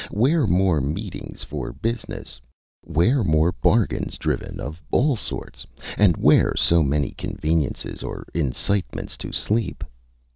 [0.09, 2.41] Where more meetings for business?
[2.83, 5.63] Where more bargains driven of all sorts?
[5.95, 9.83] And where so many conveniences or incitements to sleep?